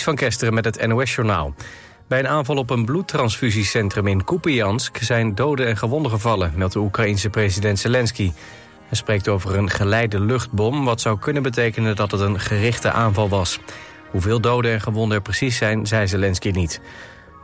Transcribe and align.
Van 0.00 0.14
Kesteren 0.14 0.54
met 0.54 0.64
het 0.64 0.86
NOS-journaal. 0.86 1.54
Bij 2.08 2.18
een 2.18 2.28
aanval 2.28 2.56
op 2.56 2.70
een 2.70 2.84
bloedtransfusiecentrum 2.84 4.06
in 4.06 4.24
Kupiansk... 4.24 4.96
zijn 4.96 5.34
doden 5.34 5.66
en 5.66 5.76
gewonden 5.76 6.10
gevallen, 6.10 6.52
meldt 6.56 6.72
de 6.72 6.78
Oekraïense 6.78 7.30
president 7.30 7.78
Zelensky. 7.78 8.32
Hij 8.86 8.96
spreekt 8.96 9.28
over 9.28 9.56
een 9.56 9.70
geleide 9.70 10.20
luchtbom... 10.20 10.84
wat 10.84 11.00
zou 11.00 11.18
kunnen 11.18 11.42
betekenen 11.42 11.96
dat 11.96 12.10
het 12.10 12.20
een 12.20 12.40
gerichte 12.40 12.90
aanval 12.90 13.28
was. 13.28 13.58
Hoeveel 14.10 14.40
doden 14.40 14.72
en 14.72 14.80
gewonden 14.80 15.16
er 15.16 15.22
precies 15.22 15.56
zijn, 15.56 15.86
zei 15.86 16.06
Zelensky 16.06 16.50
niet. 16.50 16.80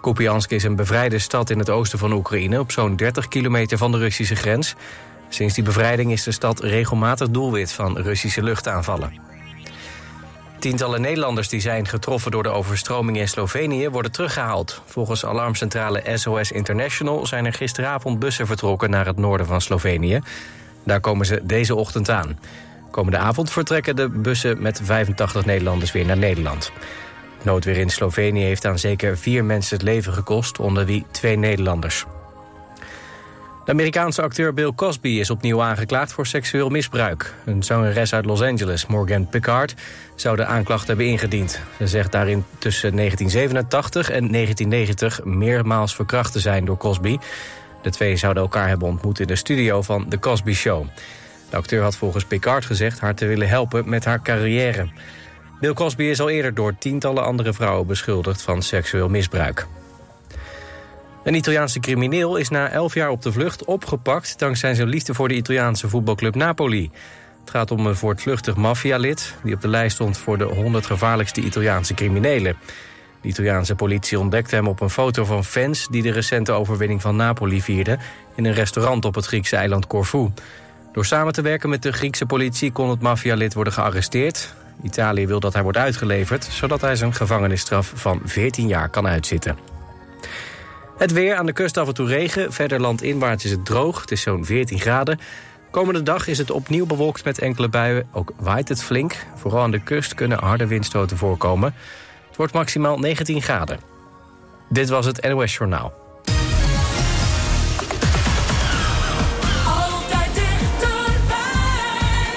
Kupiansk 0.00 0.50
is 0.50 0.64
een 0.64 0.76
bevrijde 0.76 1.18
stad 1.18 1.50
in 1.50 1.58
het 1.58 1.70
oosten 1.70 1.98
van 1.98 2.12
Oekraïne... 2.12 2.60
op 2.60 2.72
zo'n 2.72 2.96
30 2.96 3.28
kilometer 3.28 3.78
van 3.78 3.92
de 3.92 3.98
Russische 3.98 4.36
grens. 4.36 4.74
Sinds 5.28 5.54
die 5.54 5.64
bevrijding 5.64 6.12
is 6.12 6.22
de 6.22 6.32
stad 6.32 6.60
regelmatig 6.60 7.30
doelwit 7.30 7.72
van 7.72 7.98
Russische 7.98 8.42
luchtaanvallen. 8.42 9.37
Tientallen 10.58 11.00
Nederlanders 11.00 11.48
die 11.48 11.60
zijn 11.60 11.86
getroffen 11.86 12.30
door 12.30 12.42
de 12.42 12.48
overstroming 12.48 13.18
in 13.18 13.28
Slovenië 13.28 13.88
worden 13.88 14.12
teruggehaald. 14.12 14.82
Volgens 14.84 15.24
alarmcentrale 15.24 16.02
SOS 16.14 16.52
International 16.52 17.26
zijn 17.26 17.46
er 17.46 17.52
gisteravond 17.52 18.18
bussen 18.18 18.46
vertrokken 18.46 18.90
naar 18.90 19.06
het 19.06 19.16
noorden 19.16 19.46
van 19.46 19.60
Slovenië. 19.60 20.20
Daar 20.84 21.00
komen 21.00 21.26
ze 21.26 21.40
deze 21.44 21.74
ochtend 21.74 22.10
aan. 22.10 22.38
Komende 22.90 23.18
avond 23.18 23.50
vertrekken 23.50 23.96
de 23.96 24.08
bussen 24.08 24.62
met 24.62 24.80
85 24.84 25.44
Nederlanders 25.44 25.92
weer 25.92 26.06
naar 26.06 26.18
Nederland. 26.18 26.72
Noodweer 27.42 27.76
in 27.76 27.90
Slovenië 27.90 28.44
heeft 28.44 28.66
aan 28.66 28.78
zeker 28.78 29.18
vier 29.18 29.44
mensen 29.44 29.76
het 29.76 29.86
leven 29.86 30.12
gekost, 30.12 30.58
onder 30.58 30.84
wie 30.86 31.06
twee 31.10 31.36
Nederlanders. 31.36 32.04
De 33.68 33.74
Amerikaanse 33.74 34.22
acteur 34.22 34.54
Bill 34.54 34.72
Cosby 34.74 35.08
is 35.08 35.30
opnieuw 35.30 35.62
aangeklaagd 35.62 36.12
voor 36.12 36.26
seksueel 36.26 36.68
misbruik. 36.68 37.34
Een 37.44 37.62
zangeres 37.62 38.14
uit 38.14 38.24
Los 38.24 38.42
Angeles, 38.42 38.86
Morgan 38.86 39.28
Pickard, 39.28 39.74
zou 40.14 40.36
de 40.36 40.44
aanklacht 40.44 40.86
hebben 40.86 41.06
ingediend. 41.06 41.60
Ze 41.78 41.86
zegt 41.86 42.12
daarin 42.12 42.44
tussen 42.58 42.96
1987 42.96 44.10
en 44.10 44.32
1990 44.32 45.24
meermaals 45.24 45.94
verkracht 45.94 46.32
te 46.32 46.40
zijn 46.40 46.64
door 46.64 46.76
Cosby. 46.76 47.18
De 47.82 47.90
twee 47.90 48.16
zouden 48.16 48.42
elkaar 48.42 48.68
hebben 48.68 48.88
ontmoet 48.88 49.20
in 49.20 49.26
de 49.26 49.36
studio 49.36 49.82
van 49.82 50.08
The 50.08 50.18
Cosby 50.18 50.52
Show. 50.52 50.86
De 51.50 51.56
acteur 51.56 51.82
had 51.82 51.96
volgens 51.96 52.24
Pickard 52.24 52.64
gezegd 52.64 53.00
haar 53.00 53.14
te 53.14 53.26
willen 53.26 53.48
helpen 53.48 53.88
met 53.88 54.04
haar 54.04 54.22
carrière. 54.22 54.88
Bill 55.60 55.72
Cosby 55.72 56.02
is 56.02 56.20
al 56.20 56.30
eerder 56.30 56.54
door 56.54 56.78
tientallen 56.78 57.24
andere 57.24 57.52
vrouwen 57.52 57.86
beschuldigd 57.86 58.42
van 58.42 58.62
seksueel 58.62 59.08
misbruik. 59.08 59.66
Een 61.28 61.34
Italiaanse 61.34 61.80
crimineel 61.80 62.36
is 62.36 62.48
na 62.48 62.68
elf 62.68 62.94
jaar 62.94 63.10
op 63.10 63.22
de 63.22 63.32
vlucht 63.32 63.64
opgepakt... 63.64 64.38
dankzij 64.38 64.74
zijn 64.74 64.88
liefde 64.88 65.14
voor 65.14 65.28
de 65.28 65.34
Italiaanse 65.34 65.88
voetbalclub 65.88 66.34
Napoli. 66.34 66.90
Het 67.40 67.50
gaat 67.50 67.70
om 67.70 67.86
een 67.86 67.96
voortvluchtig 67.96 68.56
maffialid... 68.56 69.34
die 69.42 69.54
op 69.54 69.60
de 69.60 69.68
lijst 69.68 69.94
stond 69.94 70.18
voor 70.18 70.38
de 70.38 70.44
100 70.44 70.86
gevaarlijkste 70.86 71.40
Italiaanse 71.40 71.94
criminelen. 71.94 72.56
De 73.20 73.28
Italiaanse 73.28 73.74
politie 73.74 74.18
ontdekte 74.18 74.54
hem 74.54 74.68
op 74.68 74.80
een 74.80 74.90
foto 74.90 75.24
van 75.24 75.44
fans... 75.44 75.86
die 75.90 76.02
de 76.02 76.12
recente 76.12 76.52
overwinning 76.52 77.02
van 77.02 77.16
Napoli 77.16 77.62
vierden... 77.62 77.98
in 78.34 78.44
een 78.44 78.54
restaurant 78.54 79.04
op 79.04 79.14
het 79.14 79.26
Griekse 79.26 79.56
eiland 79.56 79.86
Corfu. 79.86 80.28
Door 80.92 81.04
samen 81.06 81.32
te 81.32 81.42
werken 81.42 81.68
met 81.68 81.82
de 81.82 81.92
Griekse 81.92 82.26
politie 82.26 82.72
kon 82.72 82.90
het 82.90 83.00
maffialid 83.00 83.54
worden 83.54 83.72
gearresteerd. 83.72 84.54
Italië 84.82 85.26
wil 85.26 85.40
dat 85.40 85.52
hij 85.52 85.62
wordt 85.62 85.78
uitgeleverd... 85.78 86.44
zodat 86.44 86.80
hij 86.80 86.96
zijn 86.96 87.14
gevangenisstraf 87.14 87.92
van 87.94 88.20
14 88.24 88.68
jaar 88.68 88.88
kan 88.88 89.06
uitzitten. 89.06 89.77
Het 90.98 91.12
weer 91.12 91.36
aan 91.36 91.46
de 91.46 91.52
kust 91.52 91.76
af 91.76 91.88
en 91.88 91.94
toe 91.94 92.06
regen. 92.06 92.52
Verder 92.52 92.80
landinwaarts 92.80 93.44
is 93.44 93.50
het 93.50 93.64
droog. 93.64 94.00
Het 94.00 94.10
is 94.10 94.20
zo'n 94.20 94.44
14 94.44 94.78
graden. 94.78 95.20
Komende 95.70 96.02
dag 96.02 96.26
is 96.26 96.38
het 96.38 96.50
opnieuw 96.50 96.86
bewolkt 96.86 97.24
met 97.24 97.38
enkele 97.38 97.68
buien. 97.68 98.08
Ook 98.12 98.32
waait 98.36 98.68
het 98.68 98.82
flink. 98.82 99.16
Vooral 99.36 99.62
aan 99.62 99.70
de 99.70 99.82
kust 99.82 100.14
kunnen 100.14 100.38
harde 100.38 100.66
windstoten 100.66 101.16
voorkomen. 101.16 101.74
Het 102.28 102.36
wordt 102.36 102.52
maximaal 102.52 102.98
19 102.98 103.42
graden. 103.42 103.80
Dit 104.68 104.88
was 104.88 105.06
het 105.06 105.22
NOS 105.22 105.56
Journaal. 105.56 105.92
Altijd 109.66 110.34
dichterbij. 110.34 111.36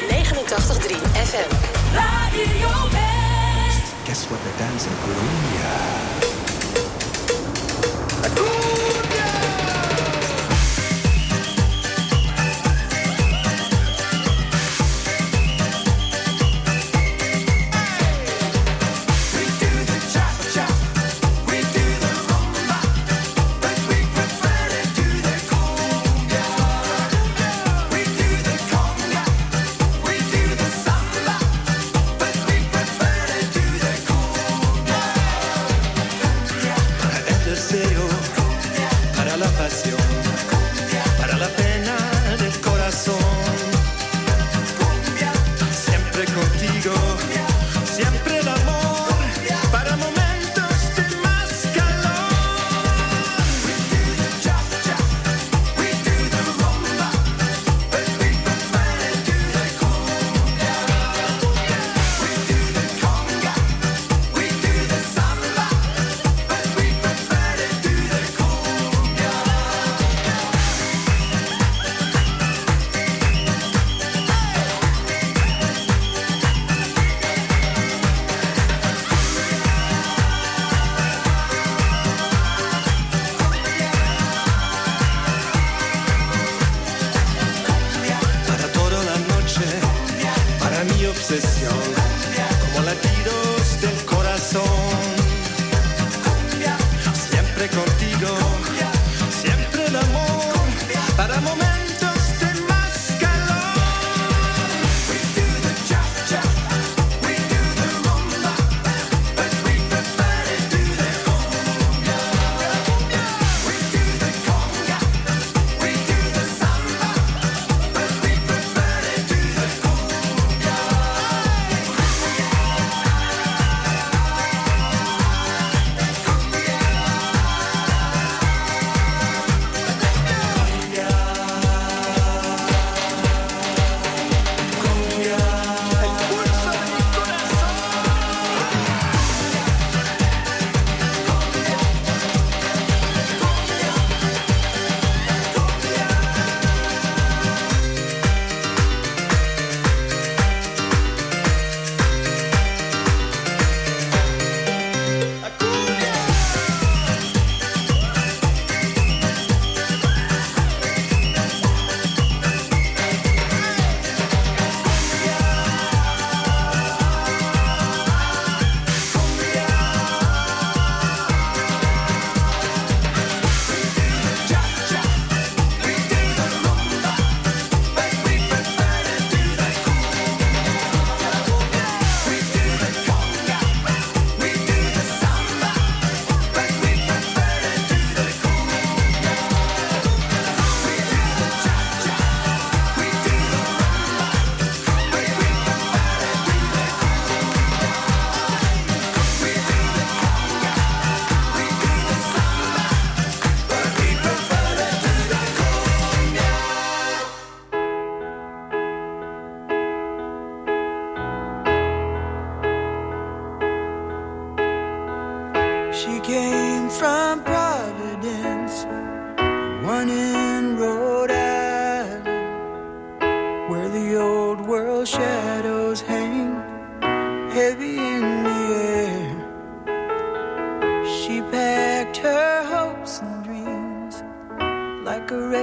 89.3 0.09 0.95
FM. 1.13 1.55
Radio 1.93 2.89
West. 2.91 3.93
Guess 4.05 4.27
what 4.27 4.39
the 4.41 4.53
dance 4.57 4.87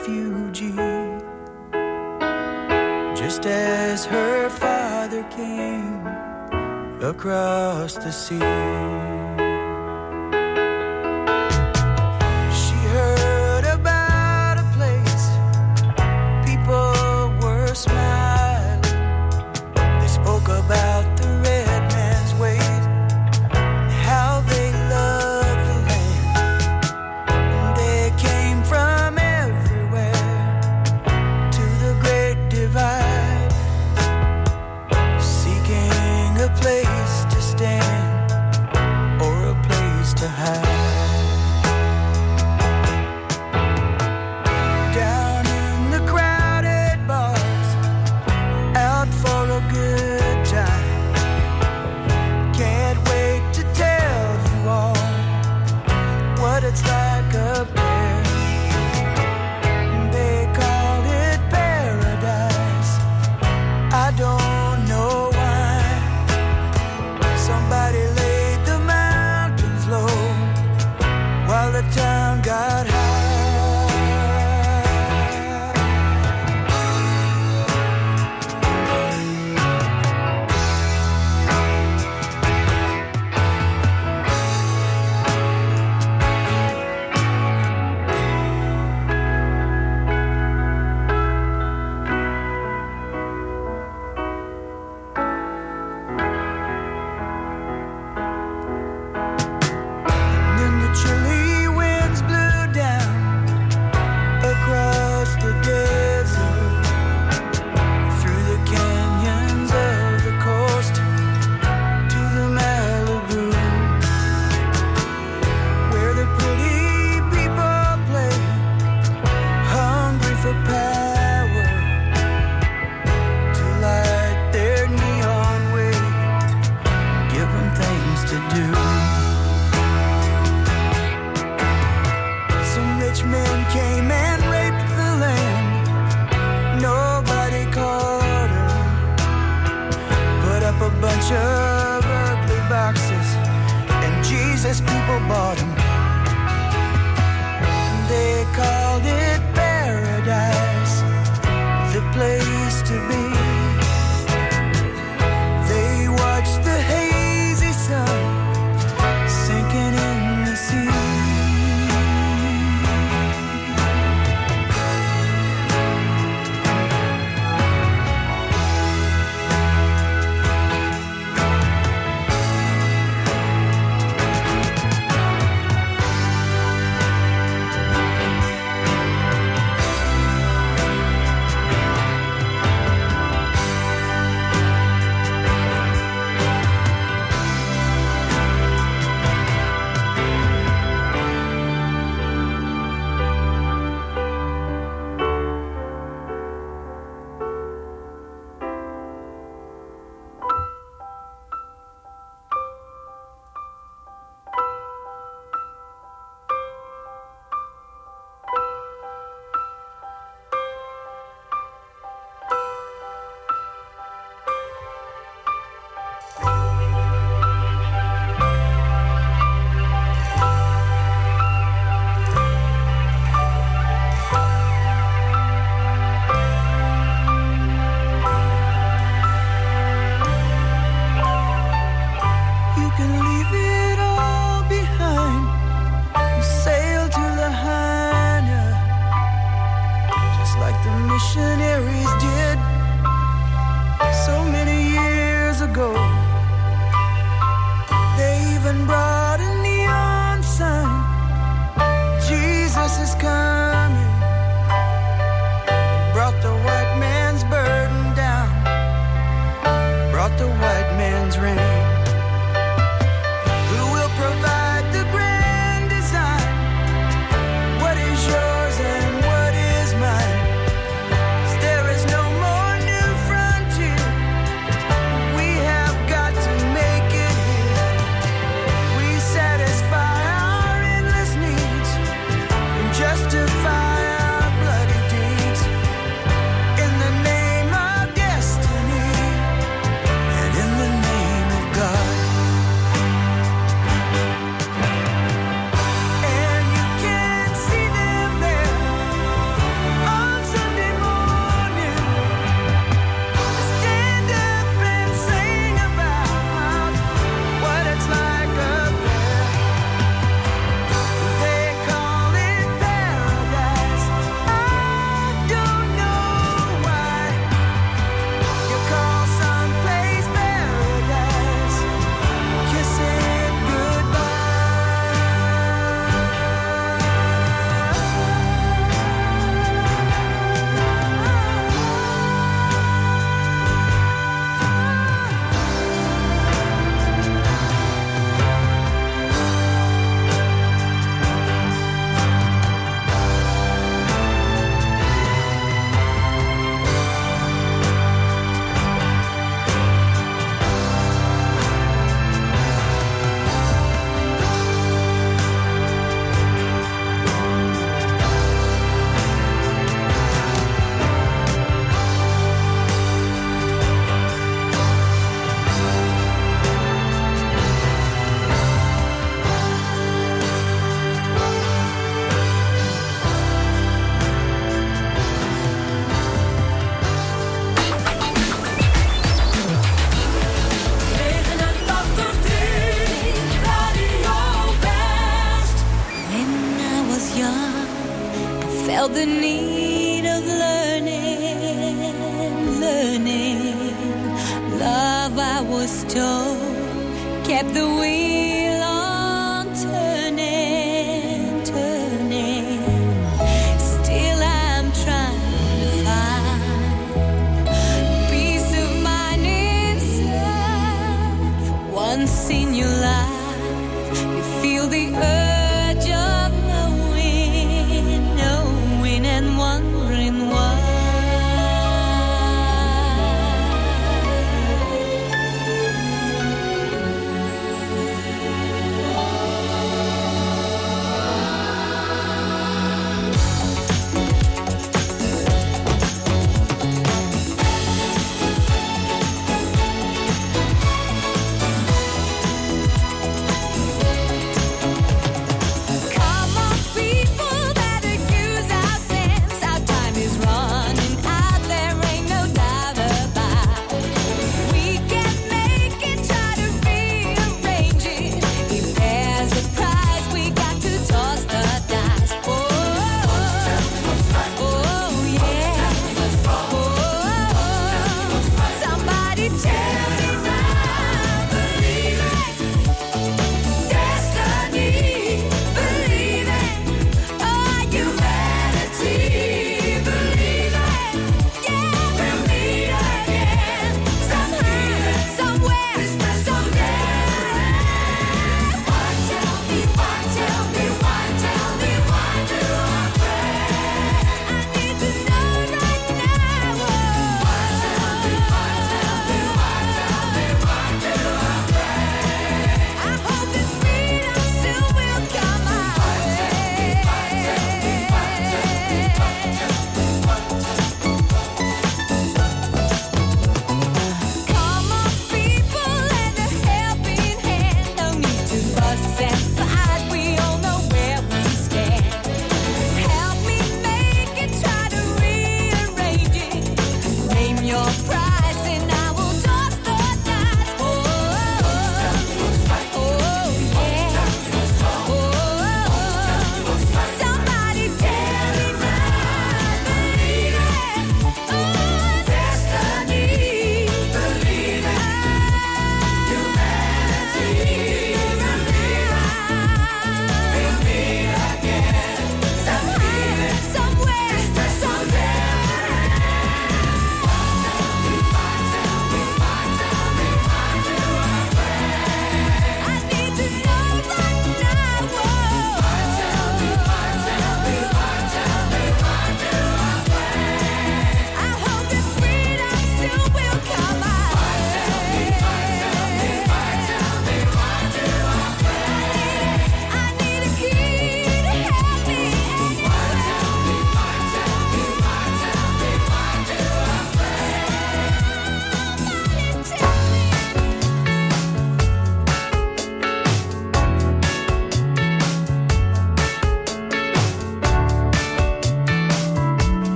refugee, 0.00 0.74
just 3.14 3.44
as 3.46 4.04
her 4.06 4.48
father 4.48 5.22
came 5.24 6.06
across 7.02 7.94
the 7.94 8.10
sea. 8.10 9.09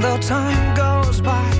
Though 0.00 0.16
time 0.18 0.74
goes 0.74 1.20
by, 1.20 1.59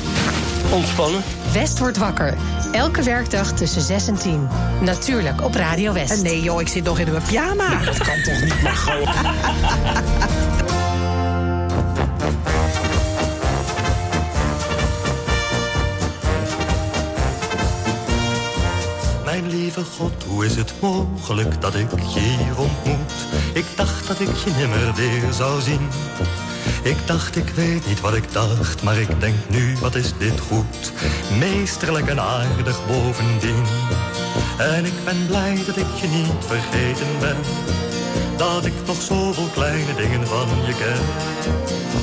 ontspannen. 0.71 1.21
West 1.53 1.79
wordt 1.79 1.97
wakker. 1.97 2.37
Elke 2.71 3.03
werkdag 3.03 3.51
tussen 3.53 3.81
6 3.81 4.07
en 4.07 4.15
10. 4.15 4.47
Natuurlijk 4.81 5.43
op 5.43 5.55
Radio 5.55 5.93
West. 5.93 6.23
Nee 6.23 6.41
joh, 6.41 6.61
ik 6.61 6.67
zit 6.67 6.83
nog 6.83 6.99
in 6.99 7.11
mijn 7.11 7.23
pyjama. 7.23 7.83
Dat 7.85 7.97
kan 7.97 8.21
toch 8.23 8.41
niet, 8.41 8.61
maar 8.61 8.75
gewoon. 8.75 9.07
Mijn 19.25 19.49
lieve 19.49 19.83
God, 19.97 20.23
hoe 20.27 20.45
is 20.45 20.55
het 20.55 20.73
mogelijk 20.81 21.61
dat 21.61 21.75
ik 21.75 21.89
je 22.13 22.19
hier 22.19 22.57
ontmoet? 22.57 23.11
Ik 23.53 23.65
dacht 23.75 24.07
dat 24.07 24.19
ik 24.19 24.35
je 24.35 24.51
nimmer 24.57 24.93
weer 24.95 25.33
zou 25.33 25.61
zien. 25.61 25.87
Ik 26.83 26.97
dacht, 27.05 27.35
ik 27.35 27.49
weet 27.49 27.87
niet 27.87 28.01
wat 28.01 28.15
ik 28.15 28.31
dacht, 28.31 28.83
maar 28.83 28.97
ik 28.97 29.19
denk 29.19 29.35
nu, 29.47 29.77
wat 29.79 29.95
is 29.95 30.13
dit 30.17 30.39
goed? 30.39 30.91
Meesterlijk 31.39 32.07
en 32.07 32.19
aardig 32.19 32.85
bovendien. 32.87 33.63
En 34.57 34.85
ik 34.85 35.03
ben 35.05 35.25
blij 35.27 35.59
dat 35.65 35.77
ik 35.77 35.93
je 36.01 36.07
niet 36.07 36.45
vergeten 36.45 37.19
ben. 37.19 37.37
Dat 38.37 38.65
ik 38.65 38.73
nog 38.85 39.01
zoveel 39.01 39.49
kleine 39.53 39.95
dingen 39.95 40.27
van 40.27 40.47
je 40.65 40.73
ken. 40.73 41.03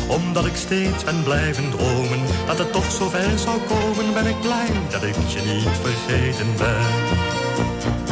Omdat 0.09 0.47
ik 0.47 0.57
steeds 0.57 1.05
ben 1.05 1.23
blijven 1.23 1.71
dromen, 1.71 2.21
dat 2.47 2.59
het 2.59 2.73
toch 2.73 2.90
zo 2.90 3.09
ver 3.09 3.38
zou 3.38 3.61
komen, 3.68 4.14
ben 4.14 4.27
ik 4.27 4.40
blij 4.40 4.71
dat 4.90 5.03
ik 5.03 5.14
je 5.29 5.40
niet 5.40 5.68
vergeten 5.83 6.55
ben. 6.57 8.08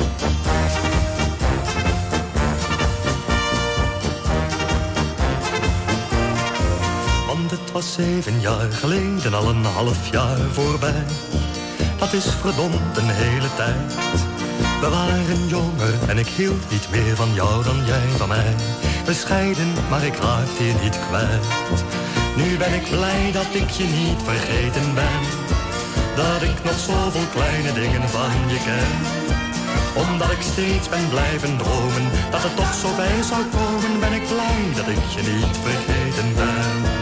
Was 7.76 7.92
zeven 7.92 8.40
jaar 8.40 8.72
geleden, 8.72 9.34
al 9.34 9.48
een 9.48 9.64
half 9.64 10.10
jaar 10.10 10.38
voorbij. 10.52 11.04
Dat 11.98 12.12
is 12.12 12.26
verdomd 12.40 12.96
een 12.96 13.08
hele 13.08 13.48
tijd. 13.56 13.94
We 14.80 14.88
waren 14.88 15.48
jonger 15.48 15.94
en 16.08 16.18
ik 16.18 16.26
hield 16.26 16.70
niet 16.70 16.88
meer 16.90 17.16
van 17.16 17.34
jou 17.34 17.64
dan 17.64 17.84
jij 17.84 18.08
van 18.16 18.28
mij. 18.28 18.54
Bescheiden, 19.04 19.72
maar 19.90 20.04
ik 20.04 20.16
raakte 20.16 20.64
je 20.64 20.74
niet 20.82 20.98
kwijt. 21.08 21.46
Nu 22.36 22.56
ben 22.56 22.74
ik 22.74 22.86
blij 22.90 23.32
dat 23.32 23.50
ik 23.52 23.70
je 23.70 23.84
niet 23.84 24.22
vergeten 24.24 24.94
ben. 24.94 25.20
Dat 26.16 26.42
ik 26.42 26.64
nog 26.64 26.78
zoveel 26.78 27.28
kleine 27.36 27.72
dingen 27.72 28.08
van 28.08 28.36
je 28.52 28.60
ken. 28.68 28.94
Omdat 30.04 30.30
ik 30.30 30.42
steeds 30.52 30.88
ben 30.88 31.08
blijven 31.08 31.56
dromen, 31.56 32.06
dat 32.30 32.42
het 32.42 32.56
toch 32.56 32.74
zo 32.74 32.88
bij 32.96 33.22
zou 33.30 33.42
komen, 33.56 34.00
ben 34.00 34.12
ik 34.12 34.26
blij 34.32 34.62
dat 34.78 34.88
ik 34.94 35.04
je 35.14 35.22
niet 35.32 35.56
vergeten 35.66 36.34
ben. 36.34 36.95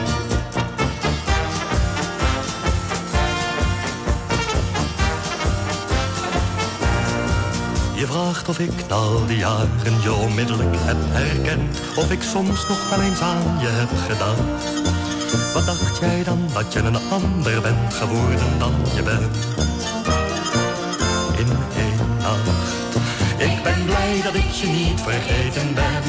Je 8.05 8.11
vraagt 8.11 8.49
of 8.49 8.59
ik 8.59 8.91
al 8.91 9.27
die 9.27 9.37
jaren 9.37 9.97
je 10.03 10.13
onmiddellijk 10.13 10.77
heb 10.79 10.97
herkend. 11.19 11.81
Of 11.97 12.11
ik 12.11 12.23
soms 12.23 12.69
nog 12.69 12.91
wel 12.91 13.01
eens 13.01 13.21
aan 13.21 13.59
je 13.65 13.71
heb 13.81 13.93
gedacht. 14.09 14.65
Wat 15.55 15.67
dacht 15.67 15.99
jij 15.99 16.25
dan 16.25 16.41
dat 16.53 16.73
je 16.73 16.79
een 16.79 17.01
ander 17.19 17.61
bent 17.61 17.95
geworden 17.95 18.51
dan 18.59 18.75
je 18.97 19.03
bent? 19.03 19.37
In 21.43 21.51
één 21.85 22.01
nacht. 22.27 22.93
Ik 23.49 23.63
ben 23.63 23.81
blij 23.85 24.15
dat 24.27 24.35
ik 24.35 24.51
je 24.61 24.67
niet 24.67 25.01
vergeten 25.01 25.69
ben. 25.81 26.03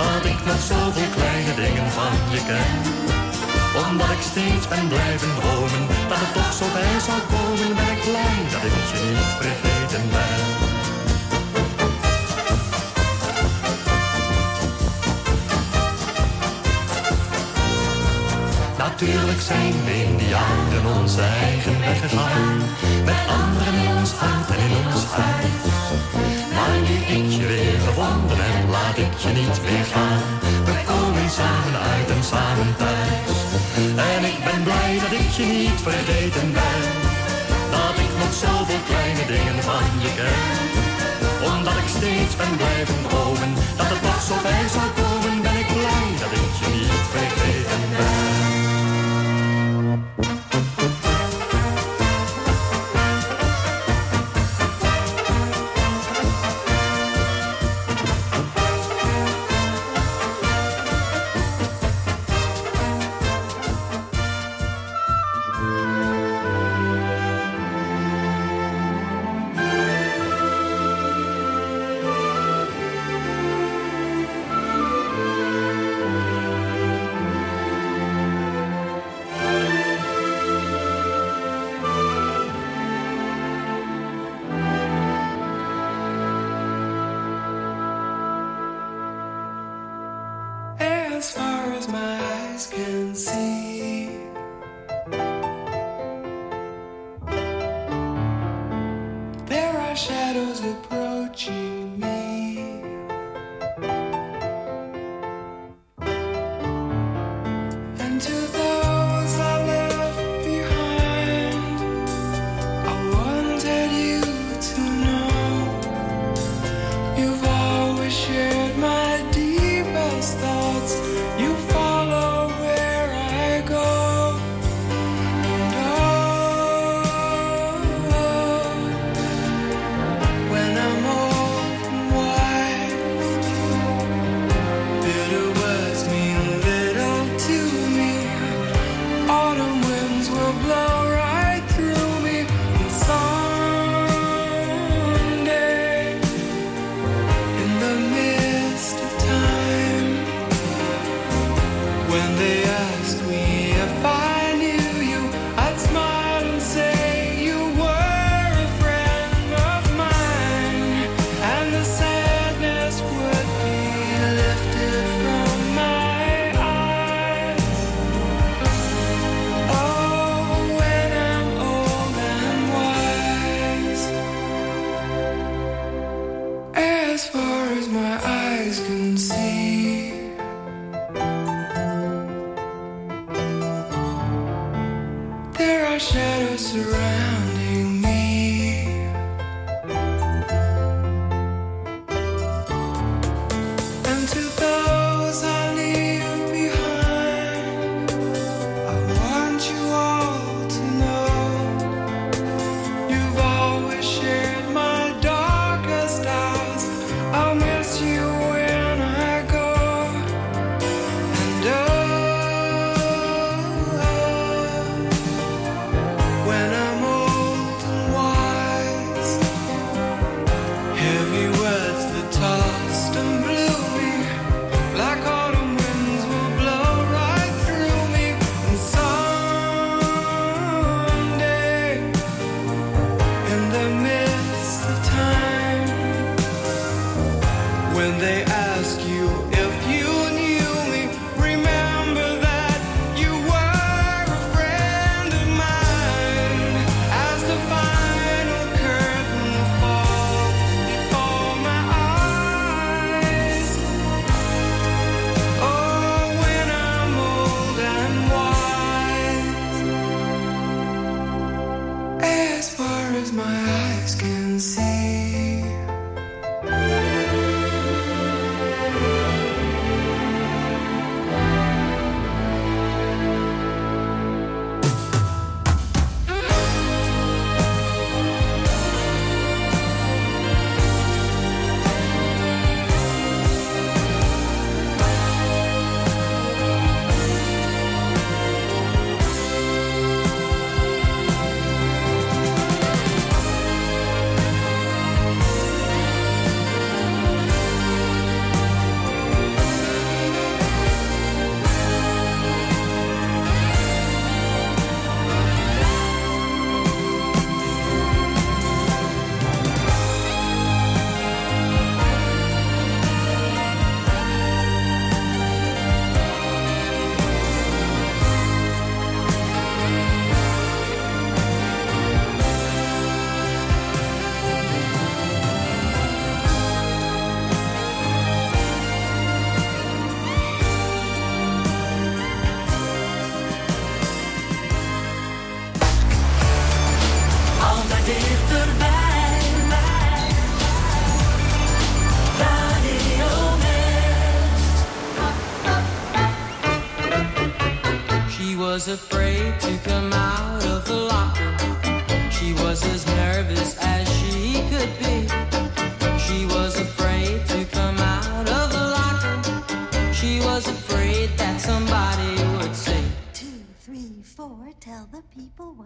Dat 0.00 0.24
ik 0.32 0.40
nog 0.48 0.60
zoveel 0.72 1.10
kleine 1.16 1.54
dingen 1.62 1.90
van 1.98 2.16
je 2.34 2.40
ken. 2.50 2.74
Omdat 3.82 4.10
ik 4.16 4.22
steeds 4.30 4.66
ben 4.74 4.86
blijven 4.94 5.32
dromen. 5.38 5.84
Dat 6.10 6.20
het 6.24 6.32
toch 6.38 6.52
zo 6.58 6.66
bij 6.78 6.96
zou 7.06 7.20
komen. 7.34 7.70
Ben 7.78 7.90
ik 7.96 8.02
blij 8.10 8.38
dat 8.54 8.62
ik 8.70 8.76
je 8.92 9.00
niet 9.16 9.32
vergeten 9.42 10.04
ben. 10.16 10.79
Natuurlijk 19.00 19.40
zijn 19.40 19.74
we 19.84 19.94
in 20.04 20.16
die 20.16 20.28
jaren 20.28 20.84
onze 21.00 21.22
eigen 21.22 21.80
weg 21.80 22.00
gegaan. 22.00 22.58
Met 23.04 23.22
anderen 23.40 23.74
in 23.84 23.96
ons 24.00 24.12
hart 24.20 24.48
en 24.54 24.60
in 24.78 24.86
ons 24.92 25.04
huis. 25.18 25.64
Maar 26.56 26.76
nu 26.86 26.96
ik 27.18 27.28
je 27.38 27.46
weer 27.52 27.78
gevonden 27.86 28.40
heb, 28.46 28.68
laat 28.76 28.98
ik 29.06 29.14
je 29.24 29.30
niet 29.40 29.58
meer 29.66 29.86
gaan. 29.94 30.22
We 30.68 30.76
komen 30.90 31.28
samen 31.40 31.76
uit 31.92 32.08
en 32.16 32.24
samen 32.32 32.70
thuis. 32.82 33.38
En 34.10 34.20
ik 34.32 34.38
ben 34.46 34.62
blij 34.68 34.92
dat 35.02 35.12
ik 35.20 35.30
je 35.38 35.46
niet 35.58 35.80
vergeten 35.88 36.48
ben. 36.58 36.82
Dat 37.76 37.96
ik 38.04 38.12
nog 38.22 38.32
zoveel 38.44 38.82
kleine 38.90 39.24
dingen 39.34 39.62
van 39.68 39.86
je 40.04 40.10
ken. 40.18 40.58
Omdat 41.52 41.76
ik 41.82 41.90
steeds 41.98 42.34
ben 42.40 42.54
blijven 42.62 42.98
dromen, 43.06 43.52
dat 43.78 43.88
het 43.92 44.02
toch 44.06 44.22
zo 44.28 44.34
ver 44.46 44.66
zou 44.76 44.88
komen, 45.00 45.36
ben 45.46 45.56
ik 45.64 45.70
blij 45.78 46.08
dat 46.22 46.32
ik 46.42 46.52
je 46.60 46.68
niet 46.76 47.04
vergeten 47.16 47.59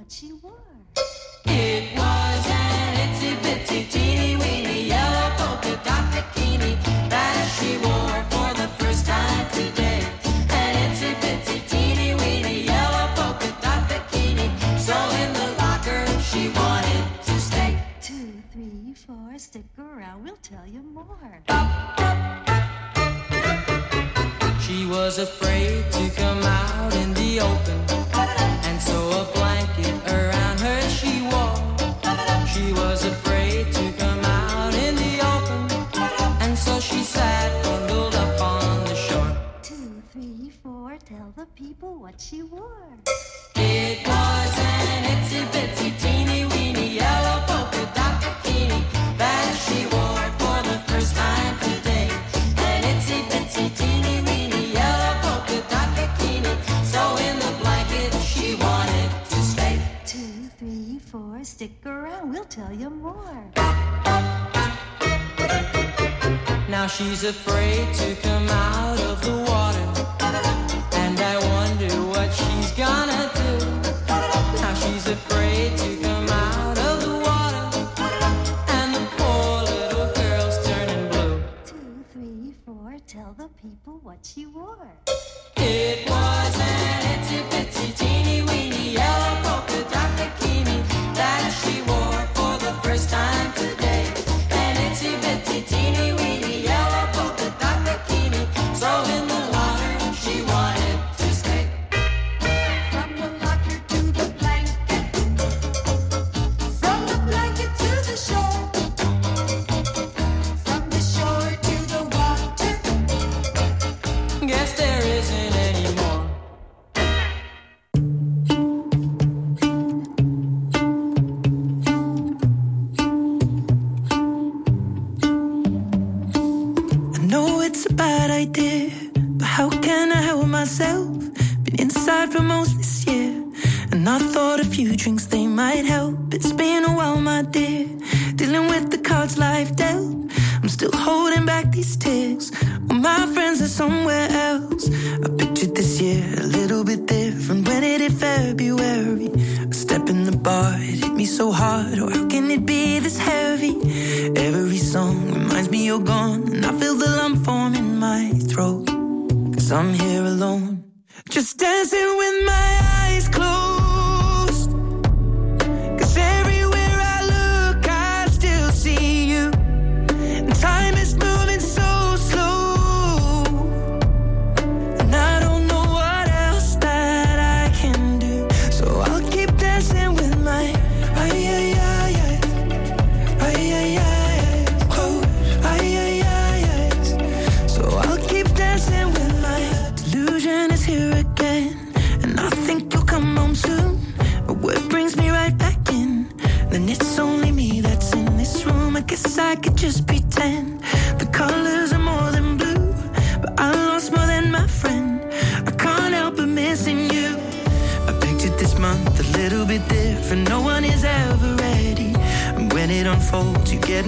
what 0.04 0.12
she 0.12 0.32
wore. 0.42 0.52
It 1.46 1.96
was 1.96 2.46
an 2.46 2.94
itsy 3.04 3.36
bitsy 3.42 3.90
teeny 3.90 4.36
weeny 4.36 4.88
yellow 4.88 5.30
polka 5.38 5.80
dot 5.82 6.04
bikini 6.12 6.72
that 7.08 7.48
she 7.56 7.78
wore 7.78 8.22
for 8.32 8.50
the 8.60 8.68
first 8.78 9.06
time 9.06 9.46
today. 9.50 10.00
An 10.50 10.72
itsy 10.84 11.14
bitsy 11.22 11.58
teeny 11.70 12.14
weeny 12.16 12.64
yellow 12.64 13.06
polka 13.16 13.48
dot 13.62 13.88
bikini. 13.88 14.48
So 14.78 14.96
in 15.22 15.32
the 15.32 15.48
locker 15.62 16.04
she 16.20 16.48
wanted 16.50 17.04
to 17.24 17.40
stay. 17.40 17.78
Two, 18.02 18.28
three, 18.52 18.94
four, 19.06 19.38
stick 19.38 19.64
around, 19.78 20.24
we'll 20.24 20.42
tell 20.42 20.66
you 20.66 20.82
more. 20.82 21.32
She 24.60 24.86
was 24.86 25.18
afraid. 25.18 25.73
what 42.14 42.20
she 42.20 42.42
wore. 42.44 42.87
It 43.57 44.07
was 44.07 44.59
an 44.59 45.05
itsy 45.14 45.40
bitsy 45.53 45.90
teeny 46.00 46.44
weeny 46.46 46.94
yellow 46.94 47.40
polka 47.48 47.83
dot 47.96 48.14
bikini 48.22 48.81
that 49.18 49.50
she 49.64 49.79
wore 49.92 50.29
for 50.38 50.59
the 50.68 50.79
first 50.87 51.16
time 51.16 51.59
today. 51.59 52.09
An 52.68 52.83
itsy 52.92 53.18
bitsy 53.31 53.66
teeny 53.79 54.16
weeny 54.27 54.72
yellow 54.79 55.14
polka 55.24 55.59
dot 55.72 55.88
bikini, 55.96 56.53
so 56.92 57.03
in 57.27 57.35
the 57.44 57.53
blanket 57.61 58.12
she 58.31 58.55
wanted 58.55 59.11
to 59.31 59.38
stay. 59.53 59.77
Two, 60.07 60.48
three, 60.59 61.00
four, 61.00 61.42
stick 61.42 61.72
around, 61.85 62.31
we'll 62.33 62.44
tell 62.44 62.72
you 62.72 62.90
more. 62.90 63.42
Now 66.68 66.87
she's 66.87 67.24
afraid 67.24 67.92
to 67.94 68.14
come 68.22 68.48
out 68.48 69.00
of 69.00 69.20
the 69.24 69.37
water. 69.50 69.84
what 84.04 84.18
she 84.22 84.44
wore. 84.44 84.92
It 85.56 86.10
was. 86.10 86.43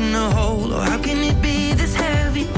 in 0.08 0.14
a 0.14 0.30
hole. 0.30 0.70
How 0.70 0.98
can 0.98 1.18
it 1.18 1.40
be 1.42 1.72
this 1.72 1.94
heavy? 1.94 2.48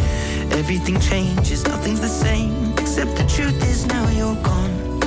Everything 0.61 0.99
changes, 1.01 1.65
nothing's 1.65 2.01
the 2.01 2.09
same. 2.09 2.73
Except 2.79 3.17
the 3.17 3.27
truth 3.37 3.63
is 3.65 3.87
now 3.87 4.09
you're 4.11 4.43
gone. 4.43 5.01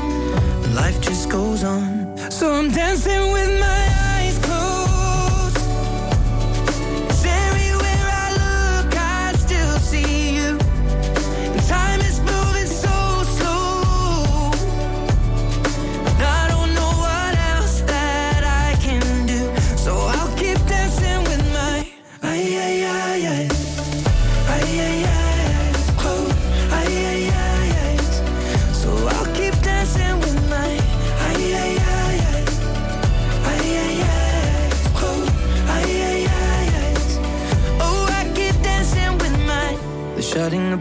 Life 0.73 0.99
just 1.01 1.29
goes 1.29 1.63
on. 1.63 2.17
So 2.29 2.51
I'm 2.53 2.71
dancing 2.71 3.31
with 3.31 3.59
my 3.59 3.67
eyes. 3.67 4.10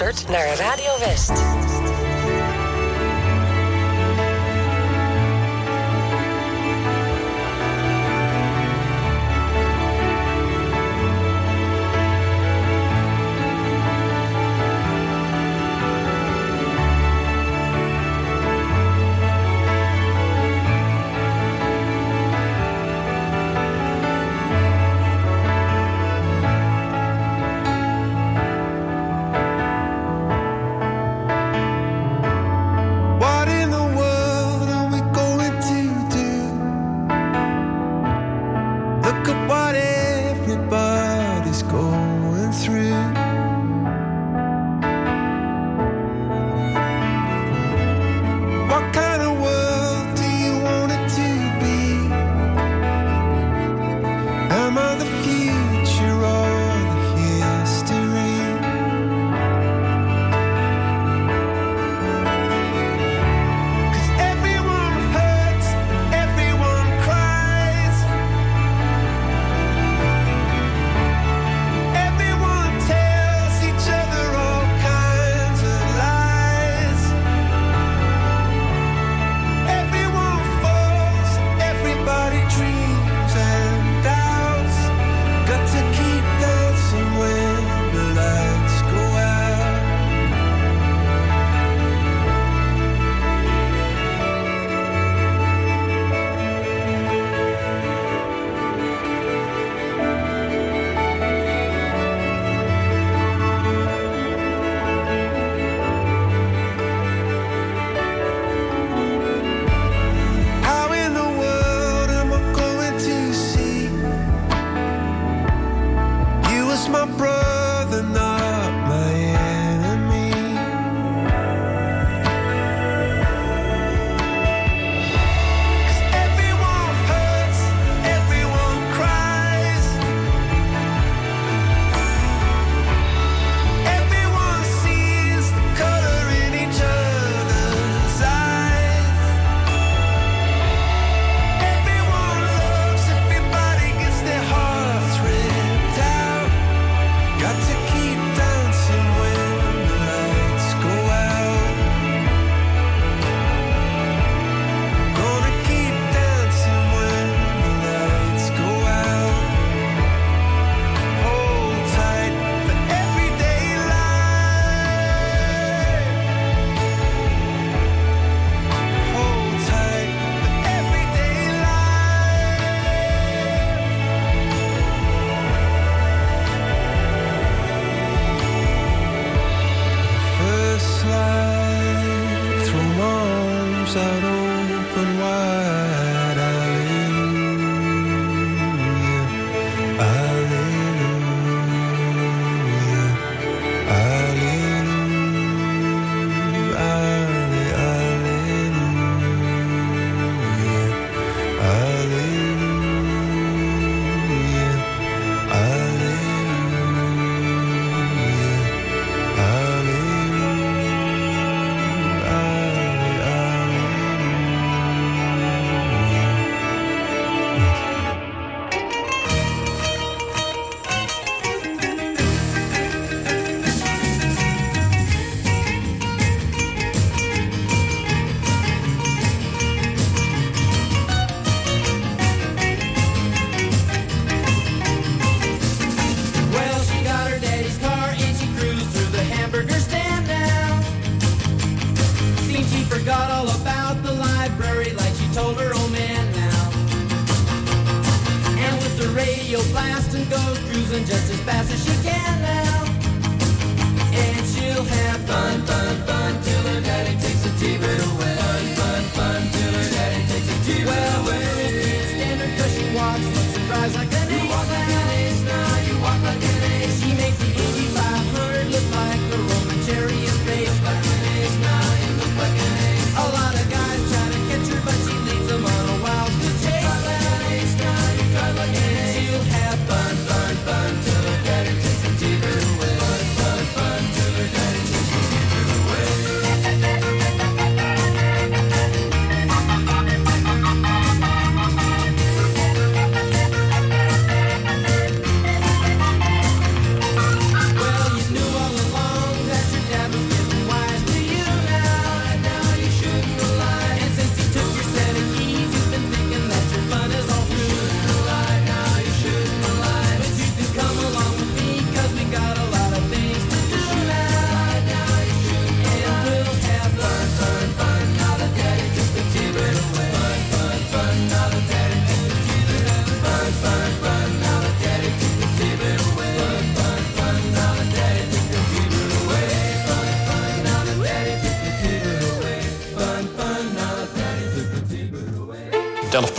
luistert 0.00 0.28
naar 0.28 0.56
Radio 0.56 0.98
West. 0.98 1.83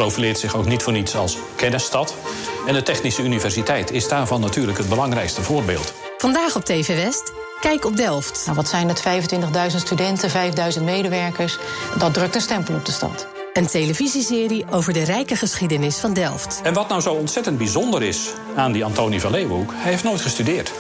Profileert 0.06 0.40
zich 0.40 0.56
ook 0.56 0.66
niet 0.66 0.84
voor 0.84 0.94
niets 0.94 1.16
als 1.16 1.38
kennisstad. 1.56 2.16
En 2.68 2.74
de 2.74 2.84
Technische 2.84 3.24
Universiteit 3.24 3.92
is 3.92 4.08
daarvan 4.08 4.42
natuurlijk 4.42 4.78
het 4.78 4.90
belangrijkste 4.90 5.42
voorbeeld. 5.42 5.94
Vandaag 6.18 6.56
op 6.56 6.66
TV 6.66 7.04
West. 7.04 7.34
Kijk 7.60 7.86
op 7.86 7.98
Delft. 7.98 8.42
Nou, 8.46 8.58
wat 8.58 8.68
zijn 8.68 8.88
het? 8.88 9.04
25.000 9.72 9.76
studenten, 9.76 10.30
5.000 10.78 10.84
medewerkers. 10.84 11.58
Dat 11.98 12.14
drukt 12.14 12.36
een 12.36 12.42
stempel 12.42 12.76
op 12.76 12.86
de 12.86 12.92
stad. 12.92 13.28
Een 13.54 13.68
televisieserie 13.68 14.66
over 14.72 14.94
de 14.94 15.04
rijke 15.04 15.36
geschiedenis 15.36 15.98
van 15.98 16.14
Delft. 16.14 16.62
En 16.64 16.74
wat 16.74 16.90
nou 16.90 17.02
zo 17.02 17.14
ontzettend 17.14 17.58
bijzonder 17.58 18.04
is 18.04 18.34
aan 18.56 18.72
die 18.72 18.86
Antonie 18.86 19.22
van 19.22 19.32
Leeuwenhoek... 19.32 19.72
hij 19.74 19.92
heeft 19.92 20.04
nooit 20.04 20.22
gestudeerd. 20.22 20.72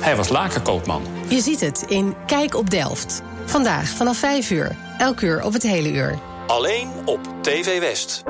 Hij 0.00 0.16
was 0.16 0.28
lakenkoopman. 0.28 1.02
Je 1.28 1.40
ziet 1.40 1.60
het 1.60 1.84
in 1.88 2.14
Kijk 2.26 2.54
op 2.54 2.70
Delft. 2.70 3.22
Vandaag 3.44 3.88
vanaf 3.88 4.16
5 4.16 4.50
uur. 4.50 4.76
Elk 4.98 5.20
uur 5.20 5.44
op 5.44 5.52
het 5.52 5.62
hele 5.62 5.92
uur. 5.92 6.18
Alleen 6.46 6.88
op 7.04 7.20
TV 7.42 7.80
West. 7.80 8.22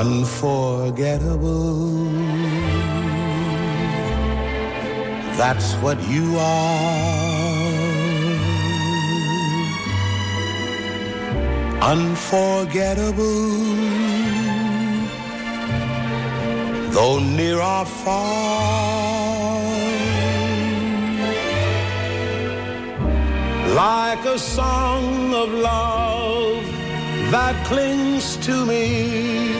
Unforgettable. 0.00 1.74
That's 5.36 5.74
what 5.82 5.98
you 6.08 6.38
are. 6.38 7.20
Unforgettable. 11.92 13.48
Though 16.94 17.18
near 17.18 17.60
or 17.60 17.84
far. 17.84 19.60
Like 23.84 24.24
a 24.24 24.38
song 24.38 25.34
of 25.34 25.50
love 25.50 26.64
that 27.32 27.54
clings 27.66 28.38
to 28.46 28.64
me 28.64 29.59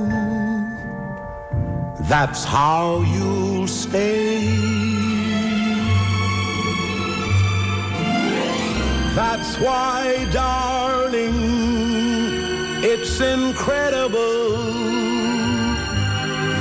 That's 2.11 2.43
how 2.43 3.03
you'll 3.03 3.67
stay. 3.67 4.43
That's 9.15 9.57
why, 9.57 10.27
darling, 10.33 11.39
it's 12.83 13.21
incredible 13.21 14.57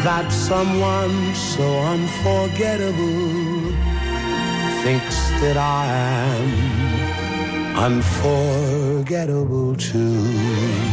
that 0.05 0.30
someone 0.30 1.34
so 1.34 1.66
unforgettable 1.94 3.72
thinks 4.84 5.18
that 5.42 5.57
I 5.57 5.86
am 7.74 7.76
unforgettable 7.76 9.74
too. 9.74 10.89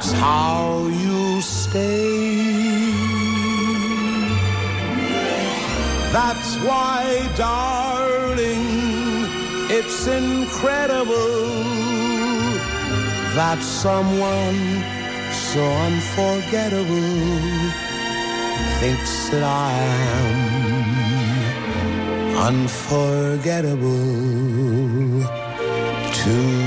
That's 0.00 0.12
how 0.12 0.86
you 0.86 1.42
stay 1.42 2.92
that's 6.12 6.56
why 6.66 7.28
darling 7.34 8.62
it's 9.68 10.06
incredible 10.06 11.16
that 13.34 13.58
someone 13.60 14.60
so 15.32 15.64
unforgettable 15.88 17.16
thinks 18.78 19.30
that 19.30 19.42
I 19.42 19.72
am 20.14 20.38
unforgettable 22.46 23.88
too. 26.12 26.57